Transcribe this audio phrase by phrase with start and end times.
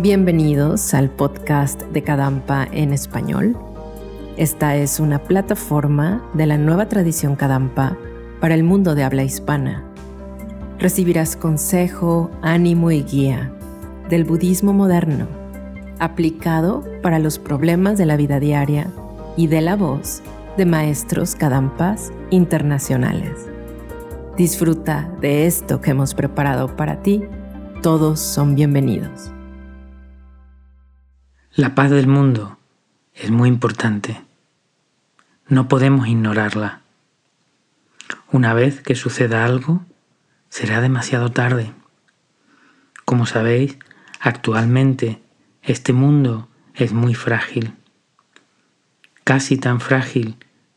[0.00, 3.56] Bienvenidos al podcast de Kadampa en español.
[4.36, 7.98] Esta es una plataforma de la nueva tradición Kadampa
[8.40, 9.82] para el mundo de habla hispana.
[10.78, 13.52] Recibirás consejo, ánimo y guía
[14.08, 15.26] del budismo moderno,
[15.98, 18.86] aplicado para los problemas de la vida diaria
[19.36, 20.22] y de la voz
[20.56, 23.48] de maestros Kadampas internacionales.
[24.36, 27.24] Disfruta de esto que hemos preparado para ti.
[27.82, 29.32] Todos son bienvenidos.
[31.54, 32.58] La paz del mundo
[33.14, 34.22] es muy importante.
[35.48, 36.82] No podemos ignorarla.
[38.30, 39.84] Una vez que suceda algo,
[40.50, 41.72] será demasiado tarde.
[43.04, 43.78] Como sabéis,
[44.20, 45.20] actualmente
[45.62, 47.72] este mundo es muy frágil,
[49.24, 50.36] casi tan frágil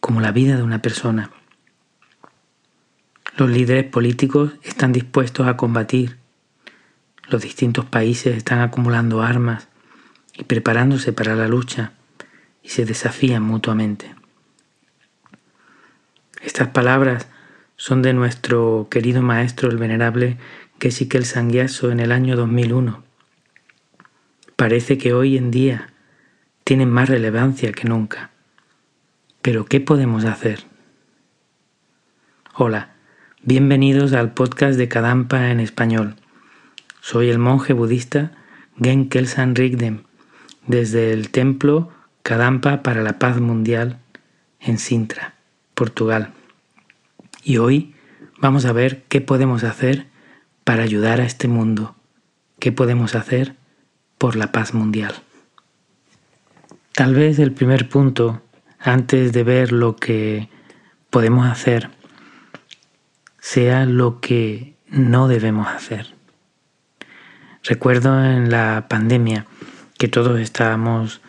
[0.00, 1.30] como la vida de una persona.
[3.36, 6.18] Los líderes políticos están dispuestos a combatir.
[7.28, 9.68] Los distintos países están acumulando armas
[10.34, 11.92] y preparándose para la lucha
[12.62, 14.14] y se desafían mutuamente.
[16.42, 17.28] Estas palabras
[17.76, 20.38] son de nuestro querido maestro el venerable
[20.80, 23.02] Geshikel Sangyatso en el año 2001.
[24.56, 25.92] Parece que hoy en día
[26.64, 28.30] tienen más relevancia que nunca.
[29.42, 30.64] Pero ¿qué podemos hacer?
[32.54, 32.94] Hola,
[33.42, 36.16] bienvenidos al podcast de Kadampa en español.
[37.00, 38.32] Soy el monje budista
[38.80, 40.02] Gen Kelsan Rigdem
[40.66, 41.90] desde el templo
[42.22, 43.98] Kadampa para la Paz Mundial
[44.60, 45.34] en Sintra,
[45.74, 46.30] Portugal.
[47.42, 47.94] Y hoy
[48.40, 50.06] vamos a ver qué podemos hacer
[50.64, 51.94] para ayudar a este mundo,
[52.58, 53.56] qué podemos hacer
[54.18, 55.14] por la paz mundial.
[56.92, 58.42] Tal vez el primer punto,
[58.78, 60.48] antes de ver lo que
[61.10, 61.90] podemos hacer,
[63.40, 66.14] sea lo que no debemos hacer.
[67.64, 69.46] Recuerdo en la pandemia
[70.02, 71.20] que todos estábamos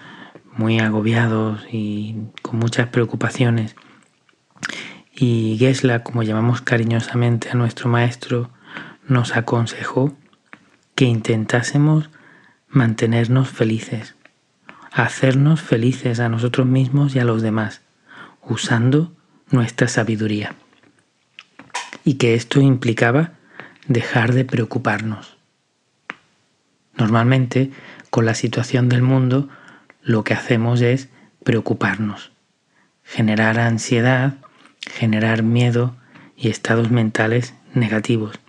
[0.57, 3.75] muy agobiados y con muchas preocupaciones.
[5.13, 8.49] Y Gesla, como llamamos cariñosamente a nuestro maestro,
[9.07, 10.17] nos aconsejó
[10.95, 12.09] que intentásemos
[12.67, 14.15] mantenernos felices,
[14.91, 17.81] hacernos felices a nosotros mismos y a los demás,
[18.41, 19.15] usando
[19.51, 20.55] nuestra sabiduría.
[22.03, 23.33] Y que esto implicaba
[23.87, 25.37] dejar de preocuparnos.
[26.97, 27.71] Normalmente
[28.13, 29.49] con la situación del mundo,
[30.03, 31.09] lo que hacemos es
[31.43, 32.31] preocuparnos,
[33.03, 34.35] generar ansiedad,
[34.87, 35.95] generar miedo
[36.37, 38.39] y estados mentales negativos.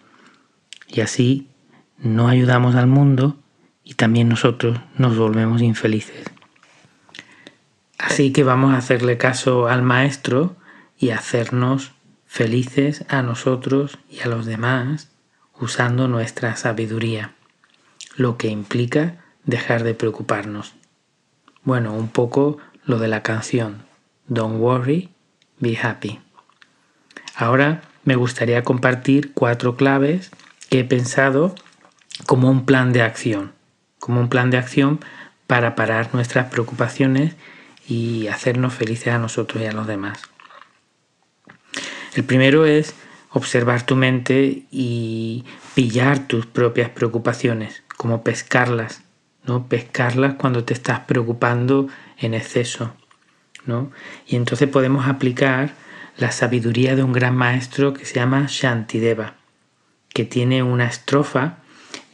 [0.86, 1.48] Y así
[1.96, 3.38] no ayudamos al mundo
[3.82, 6.26] y también nosotros nos volvemos infelices.
[7.96, 10.56] Así que vamos a hacerle caso al maestro
[10.98, 11.92] y hacernos
[12.26, 15.10] felices a nosotros y a los demás
[15.58, 17.32] usando nuestra sabiduría,
[18.14, 20.74] lo que implica dejar de preocuparnos.
[21.62, 23.82] Bueno, un poco lo de la canción
[24.26, 25.10] Don't Worry,
[25.58, 26.20] Be Happy.
[27.36, 30.30] Ahora me gustaría compartir cuatro claves
[30.68, 31.54] que he pensado
[32.26, 33.52] como un plan de acción,
[33.98, 35.00] como un plan de acción
[35.46, 37.36] para parar nuestras preocupaciones
[37.88, 40.22] y hacernos felices a nosotros y a los demás.
[42.14, 42.94] El primero es
[43.30, 45.44] observar tu mente y
[45.74, 49.02] pillar tus propias preocupaciones, como pescarlas
[49.44, 49.68] ¿no?
[49.68, 51.88] Pescarlas cuando te estás preocupando
[52.18, 52.94] en exceso,
[53.66, 53.90] ¿no?
[54.26, 55.74] Y entonces podemos aplicar
[56.16, 59.34] la sabiduría de un gran maestro que se llama Shantideva,
[60.08, 61.58] que tiene una estrofa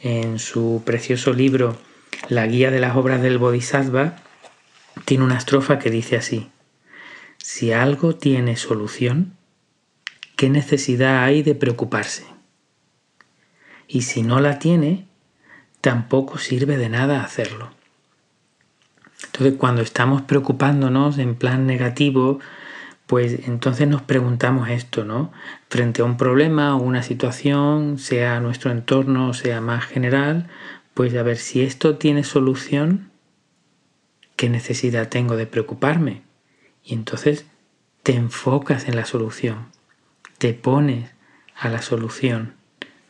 [0.01, 1.77] en su precioso libro
[2.29, 4.17] La guía de las obras del Bodhisattva,
[5.05, 6.49] tiene una estrofa que dice así,
[7.37, 9.37] si algo tiene solución,
[10.35, 12.25] ¿qué necesidad hay de preocuparse?
[13.87, 15.07] Y si no la tiene,
[15.81, 17.71] tampoco sirve de nada hacerlo.
[19.25, 22.39] Entonces cuando estamos preocupándonos en plan negativo,
[23.07, 25.31] pues entonces nos preguntamos esto, ¿no?
[25.69, 30.47] Frente a un problema o una situación, sea nuestro entorno, sea más general,
[30.93, 33.11] pues a ver si esto tiene solución,
[34.35, 36.21] ¿qué necesidad tengo de preocuparme?
[36.83, 37.45] Y entonces
[38.03, 39.67] te enfocas en la solución,
[40.37, 41.11] te pones
[41.55, 42.55] a la solución,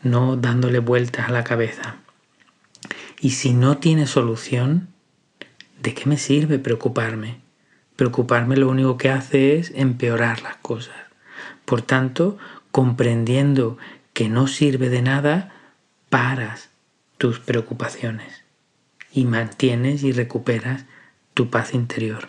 [0.04, 1.98] no dándole vueltas a la cabeza.
[3.24, 4.88] Y si no tiene solución,
[5.80, 7.40] ¿de qué me sirve preocuparme?
[7.96, 10.96] Preocuparme lo único que hace es empeorar las cosas.
[11.66, 12.40] Por tanto,
[12.72, 13.78] comprendiendo
[14.14, 15.54] que no sirve de nada,
[16.10, 16.72] paras
[17.20, 18.44] tus preocupaciones
[19.14, 20.86] y mantienes y recuperas
[21.36, 22.28] tu paz interior.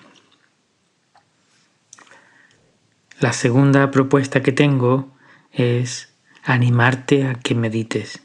[3.19, 5.11] La segunda propuesta que tengo
[5.53, 6.12] es
[6.43, 8.21] animarte a que medites,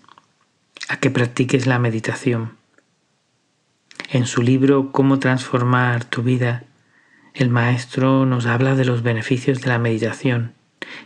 [0.90, 2.57] a que practiques la meditación
[4.10, 6.64] En su libro Cómo transformar tu vida,
[7.34, 10.54] el maestro nos habla de los beneficios de la meditación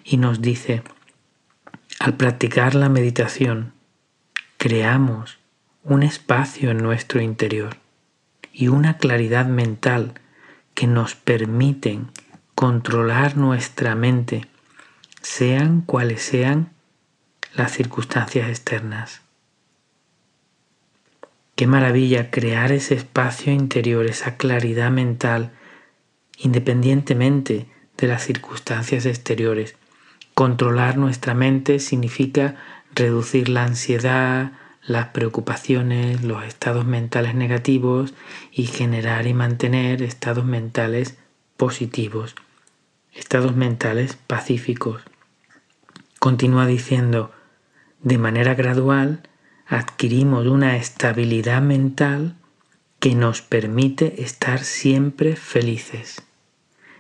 [0.04, 0.84] y nos dice,
[2.00, 3.74] al practicar la meditación,
[4.58, 5.40] creamos
[5.84, 7.76] un espacio en nuestro interior
[8.54, 10.14] y una claridad mental
[10.76, 12.12] que nos permiten
[12.54, 14.46] controlar nuestra mente,
[15.24, 16.72] sean cuales sean
[17.56, 19.24] las circunstancias externas.
[21.62, 25.52] Qué maravilla crear ese espacio interior, esa claridad mental,
[26.40, 27.68] independientemente
[27.98, 29.76] de las circunstancias exteriores.
[30.34, 32.56] Controlar nuestra mente significa
[32.96, 38.16] reducir la ansiedad, las preocupaciones, los estados mentales negativos
[38.52, 41.20] y generar y mantener estados mentales
[41.58, 42.34] positivos,
[43.14, 45.04] estados mentales pacíficos.
[46.18, 47.32] Continúa diciendo,
[48.02, 49.30] de manera gradual
[49.72, 52.36] adquirimos una estabilidad mental
[53.00, 56.24] que nos permite estar siempre felices,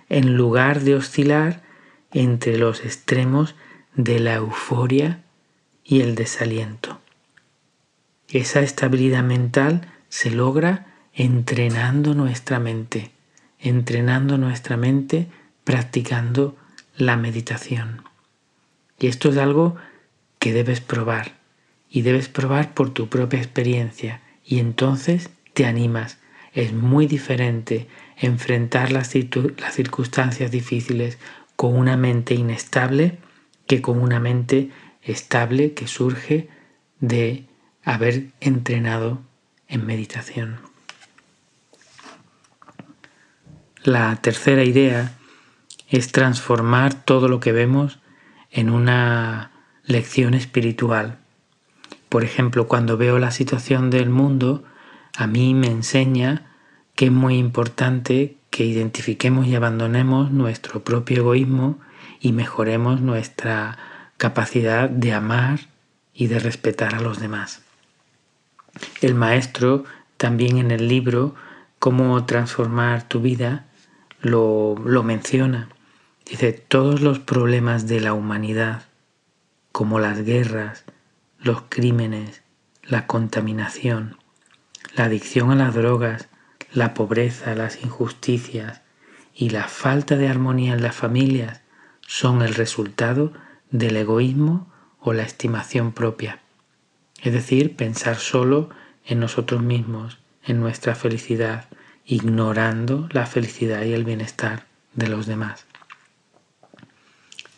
[0.08, 1.64] en lugar de oscilar
[2.14, 3.56] entre los extremos
[3.94, 5.22] de la euforia
[5.84, 7.02] y el desaliento.
[8.30, 13.12] Esa estabilidad mental se logra entrenando nuestra mente,
[13.60, 15.28] entrenando nuestra mente
[15.66, 16.56] practicando
[16.96, 18.06] la meditación.
[18.98, 19.76] Y esto es algo
[20.40, 21.41] que debes probar
[21.92, 26.18] y debes probar por tu propia experiencia y entonces te animas.
[26.54, 31.18] Es muy diferente enfrentar las, circunstancias difíciles
[31.56, 33.18] con una mente inestable
[33.68, 34.70] que con una mente
[35.04, 36.50] estable que surge
[37.00, 37.46] de
[37.84, 39.22] haber entrenado
[39.68, 40.60] en meditación.
[43.84, 45.14] La tercera idea
[45.90, 48.00] es transformar todo lo que vemos
[48.52, 49.52] en una
[49.86, 51.21] lección espiritual.
[52.12, 54.66] Por ejemplo, cuando veo la situación del mundo,
[55.16, 56.46] a mí me enseña
[56.94, 61.80] que es muy importante que identifiquemos y abandonemos nuestro propio egoísmo
[62.20, 63.78] y mejoremos nuestra
[64.18, 65.62] capacidad de amar
[66.14, 67.62] y de respetar a los demás.
[69.02, 69.86] El maestro
[70.18, 71.34] también en el libro
[71.80, 73.68] Cómo transformar tu vida
[74.20, 75.70] lo, lo menciona.
[76.26, 78.84] Dice, todos los problemas de la humanidad,
[79.72, 80.84] como las guerras,
[81.42, 82.42] los crímenes,
[82.84, 84.18] la contaminación,
[84.96, 86.30] la adicción a las drogas,
[86.74, 88.82] la pobreza, las injusticias
[89.34, 91.62] y la falta de armonía en las familias
[92.08, 93.34] son el resultado
[93.70, 96.42] del egoísmo o la estimación propia
[97.22, 98.70] es decir, pensar solo
[99.06, 101.66] en nosotros mismos, en nuestra felicidad,
[102.06, 105.66] ignorando la felicidad y el bienestar de los demás.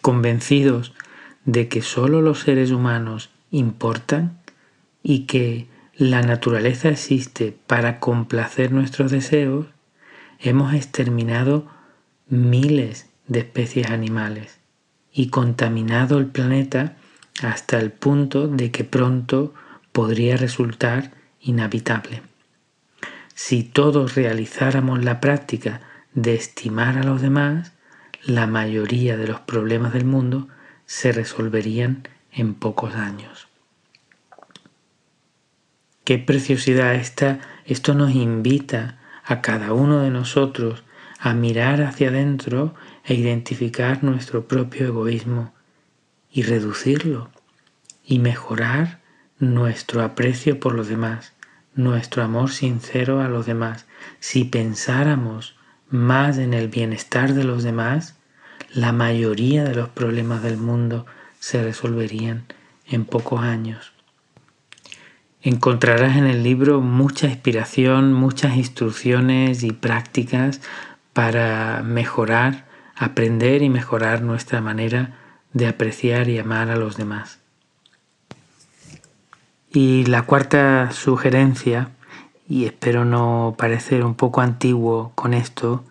[0.02, 0.94] Convencidos
[1.46, 4.40] de que solo los seres humanos importan
[5.04, 9.68] y que la naturaleza existe para complacer nuestros deseos,
[10.40, 11.68] hemos exterminado
[12.28, 14.60] miles de especies animales
[15.14, 16.98] y contaminado el planeta
[17.44, 19.54] hasta el punto de que pronto
[19.92, 22.24] podría resultar inhabitable.
[23.36, 25.82] Si todos realizáramos la práctica
[26.16, 27.74] de estimar a los demás,
[28.26, 30.48] la mayoría de los problemas del mundo
[30.86, 33.48] se resolverían en pocos años.
[36.04, 40.84] Qué preciosidad esta, esto nos invita a cada uno de nosotros
[41.20, 42.76] a mirar hacia adentro
[43.06, 45.54] e identificar nuestro propio egoísmo
[46.30, 47.30] y reducirlo
[48.04, 49.00] y mejorar
[49.40, 51.34] nuestro aprecio por los demás,
[51.76, 53.86] nuestro amor sincero a los demás.
[54.20, 55.56] Si pensáramos
[55.90, 58.18] más en el bienestar de los demás,
[58.74, 61.06] la mayoría de los problemas del mundo
[61.44, 62.46] se resolverían
[62.88, 63.92] en pocos años.
[65.42, 70.62] Encontrarás en el libro mucha inspiración, muchas instrucciones y prácticas
[71.12, 72.64] para mejorar,
[72.96, 75.18] aprender y mejorar nuestra manera
[75.52, 77.40] de apreciar y amar a los demás.
[79.70, 81.90] Y la cuarta sugerencia,
[82.48, 85.84] y espero no parecer un poco antiguo con esto,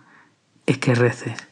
[0.64, 1.51] es que reces.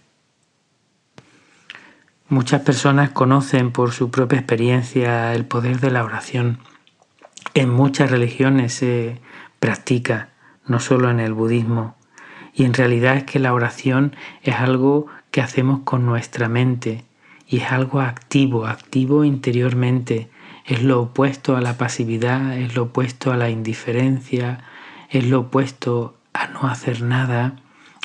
[2.30, 6.60] Muchas personas conocen por su propia experiencia el poder de la oración.
[7.54, 9.20] En muchas religiones se
[9.58, 10.28] practica,
[10.64, 11.96] no solo en el budismo.
[12.54, 17.04] Y en realidad es que la oración es algo que hacemos con nuestra mente,
[17.48, 20.30] y es algo activo, activo interiormente.
[20.64, 24.62] Es lo opuesto a la pasividad, es lo opuesto a la indiferencia,
[25.08, 27.56] es lo opuesto a no hacer nada,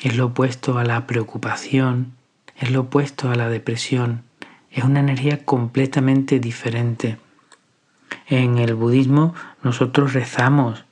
[0.02, 2.16] es lo opuesto a la preocupación,
[2.58, 4.22] es lo opuesto a la depresión.
[4.70, 7.18] Es una energía completamente diferente.
[8.26, 10.86] En el budismo nosotros rezamos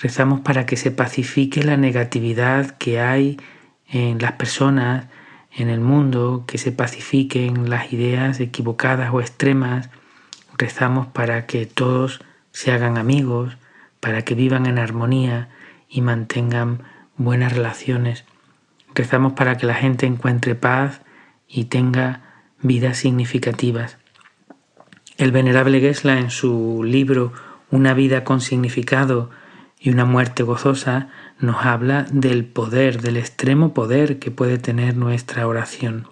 [0.00, 3.38] rezamos para que se pacifique la negatividad que hay
[3.86, 5.06] en las personas,
[5.52, 9.90] en el mundo, que se pacifiquen las ideas equivocadas o extremas.
[10.56, 13.58] Rezamos para que todos se hagan amigos,
[14.00, 15.48] para que vivan en armonía
[15.88, 16.82] y mantengan
[17.16, 18.24] buenas relaciones.
[18.94, 21.02] Rezamos para que la gente encuentre paz
[21.50, 22.22] y tenga
[22.62, 23.98] vidas significativas.
[25.18, 27.32] El venerable Gesla en su libro
[27.70, 29.30] Una vida con significado
[29.78, 35.46] y una muerte gozosa nos habla del poder, del extremo poder que puede tener nuestra
[35.46, 36.06] oración.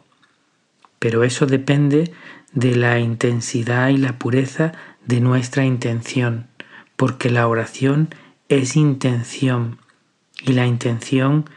[0.99, 2.13] Pero eso depende
[2.53, 4.73] de la intensidad y la pureza
[5.05, 6.47] de nuestra intención,
[6.97, 8.09] porque la oración
[8.49, 9.79] es intención
[10.43, 11.49] y la intención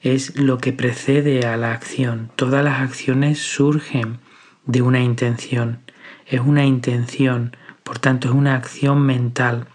[0.00, 2.30] es lo que precede a la acción.
[2.36, 4.18] Todas las acciones surgen
[4.66, 5.80] de una intención.
[6.26, 9.66] Es una intención, por tanto es una acción mental.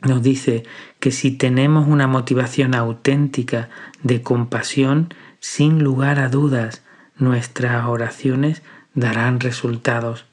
[0.00, 0.64] Nos dice
[1.00, 3.68] que si tenemos una motivación auténtica
[4.02, 6.82] de compasión, sin lugar a dudas,
[7.16, 8.62] nuestras oraciones
[8.94, 10.24] darán resultados.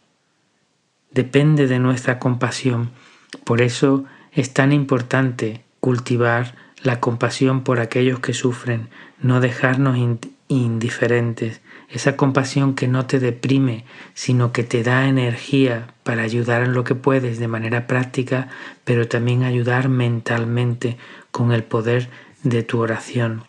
[1.12, 2.92] Depende de nuestra compasión.
[3.44, 8.90] Por eso es tan importante cultivar la compasión por aquellos que sufren,
[9.22, 9.98] no dejarnos
[10.48, 16.74] indiferentes, esa compasión que no te deprime, sino que te da energía para ayudar en
[16.74, 18.48] lo que puedes de manera práctica,
[18.84, 20.98] pero también ayudar mentalmente
[21.32, 22.10] con el poder
[22.44, 23.44] de tu oración.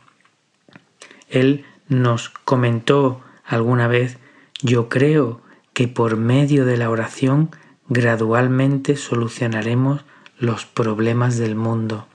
[1.29, 4.19] Él nos comentó alguna vez,
[4.63, 7.51] yo creo que por medio de la oración
[7.89, 10.05] gradualmente solucionaremos
[10.39, 12.07] los problemas del mundo.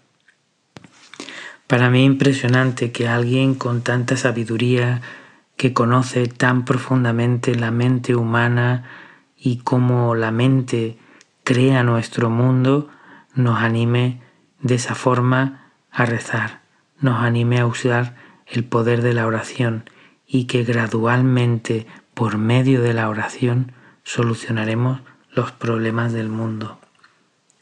[1.76, 5.02] Para mí impresionante que alguien con tanta sabiduría,
[5.58, 8.86] que conoce tan profundamente la mente humana
[9.38, 10.98] y cómo la mente
[11.44, 12.90] crea nuestro mundo,
[13.34, 14.22] nos anime
[14.62, 16.62] de esa forma a rezar,
[17.02, 18.16] nos anime a usar
[18.48, 19.84] el poder de la oración
[20.26, 23.74] y que gradualmente por medio de la oración
[24.06, 25.02] solucionaremos
[25.34, 26.80] los problemas del mundo.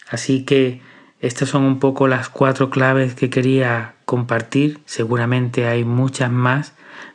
[0.07, 0.83] Así que
[1.23, 4.81] estas son un poco las cuatro claves que quería compartir.
[4.83, 6.73] Seguramente hay muchas más,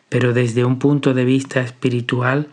[0.09, 2.49] pero desde un punto de vista espiritual,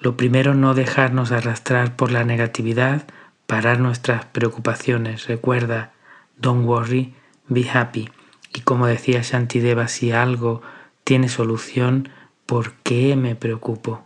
[0.00, 3.06] lo primero no dejarnos arrastrar por la negatividad,
[3.46, 5.28] parar nuestras preocupaciones.
[5.28, 5.92] Recuerda,
[6.36, 7.14] don't worry,
[7.48, 8.10] be happy.
[8.54, 10.60] Y como decía Shantideva, si algo
[11.04, 12.10] tiene solución,
[12.44, 14.04] ¿por qué me preocupo?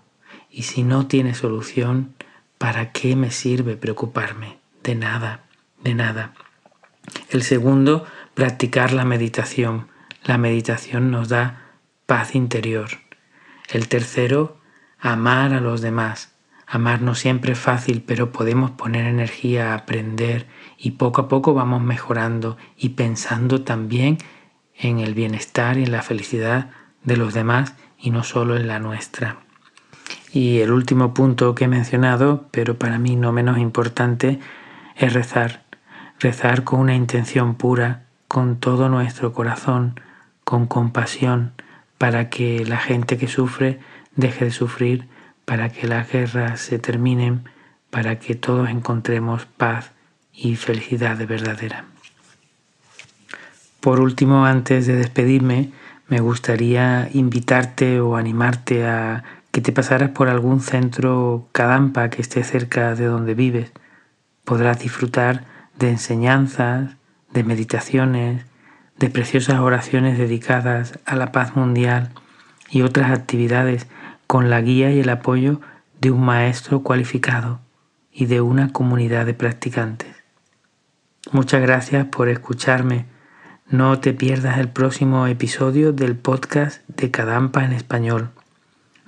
[0.53, 2.15] Y si no tiene solución,
[2.59, 4.59] ¿para qué me sirve preocuparme?
[4.85, 5.47] De nada,
[5.83, 6.33] de nada.
[7.31, 9.89] El segundo, practicar la meditación.
[10.25, 11.63] La meditación nos da
[12.07, 12.89] paz interior.
[13.69, 14.59] El tercero,
[14.99, 16.33] amar a los demás.
[16.67, 20.47] Amar no siempre es fácil, pero podemos poner energía a aprender
[20.79, 24.19] y poco a poco vamos mejorando y pensando también
[24.75, 26.71] en el bienestar y en la felicidad
[27.05, 29.39] de los demás y no solo en la nuestra.
[30.33, 34.41] Y el último punto que he mencionado, pero para mí no menos importante,
[34.97, 35.66] es rezar
[36.19, 40.01] rezar con una intención pura, con todo nuestro corazón,
[40.45, 41.53] con compasión,
[41.99, 43.81] para que la gente que sufre
[44.15, 45.09] deje de sufrir,
[45.45, 47.45] para que las guerras se terminen,
[47.91, 49.93] para que todos encontremos paz
[50.33, 51.85] y felicidad de verdadera.
[53.81, 55.71] Por último, antes de despedirme,
[56.09, 62.45] me gustaría invitarte o animarte a que te pasaras por algún centro Kadampa que esté
[62.45, 63.73] cerca de donde vives.
[64.45, 65.45] Podrás disfrutar
[65.79, 66.97] de enseñanzas,
[67.33, 68.45] de meditaciones,
[68.99, 72.11] de preciosas oraciones dedicadas a la paz mundial
[72.71, 73.87] y otras actividades
[74.27, 75.61] con la guía y el apoyo
[76.01, 77.61] de un maestro cualificado
[78.13, 80.15] y de una comunidad de practicantes.
[81.33, 83.07] Muchas gracias por escucharme.
[83.69, 88.31] No te pierdas el próximo episodio del podcast de Cadampa en español.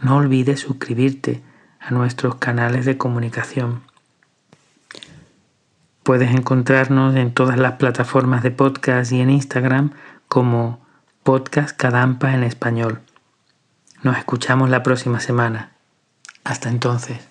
[0.02, 1.42] No olvides suscribirte
[1.80, 3.82] a nuestros canales de comunicación.
[6.08, 9.90] Puedes encontrarnos en todas las plataformas de podcast y en Instagram
[10.26, 10.80] como
[11.22, 13.02] Podcast Cadampa en español.
[14.02, 15.72] Nos escuchamos la próxima semana.
[16.44, 17.27] Hasta entonces.